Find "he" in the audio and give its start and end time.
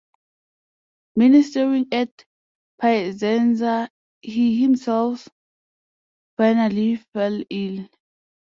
4.19-4.59